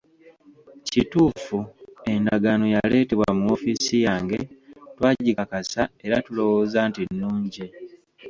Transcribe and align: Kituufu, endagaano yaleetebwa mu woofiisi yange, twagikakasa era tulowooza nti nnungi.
Kituufu, 0.89 1.57
endagaano 2.13 2.65
yaleetebwa 2.75 3.27
mu 3.37 3.43
woofiisi 3.49 3.95
yange, 4.07 4.37
twagikakasa 4.95 5.81
era 6.05 6.15
tulowooza 6.25 6.79
nti 6.89 7.01
nnungi. 7.11 7.65